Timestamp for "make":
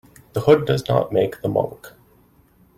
1.13-1.43